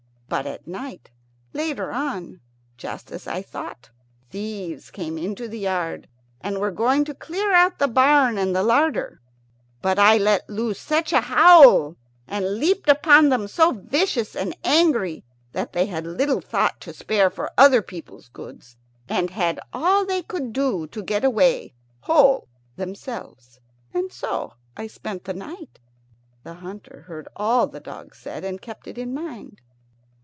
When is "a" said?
11.11-11.19